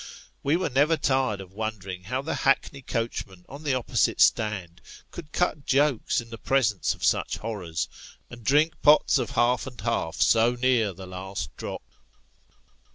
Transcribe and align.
We 0.41 0.57
were 0.57 0.71
never 0.71 0.97
tired 0.97 1.41
of 1.41 1.53
wondering 1.53 2.05
how 2.05 2.23
the 2.23 2.33
hackney 2.41 2.81
coachmen 2.81 3.45
on 3.47 3.61
the 3.63 3.75
opposite 3.75 4.19
stand 4.19 4.81
could 5.11 5.31
cut 5.31 5.63
jokes 5.67 6.19
in 6.19 6.31
the 6.31 6.39
presence 6.39 6.95
of 6.95 7.05
such 7.05 7.37
horrors, 7.37 7.87
and 8.27 8.43
drink 8.43 8.81
pots 8.81 9.19
of 9.19 9.29
half 9.37 9.67
and 9.67 9.79
half 9.79 10.15
so 10.19 10.55
near 10.55 10.91
the 10.93 11.05
last 11.05 11.55
drop. 11.55 11.83